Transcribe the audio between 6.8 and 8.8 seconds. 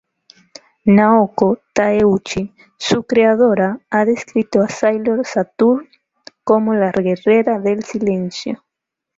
"Guerrera del Silencio".